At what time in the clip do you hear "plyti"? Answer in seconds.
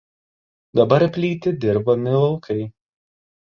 1.13-1.49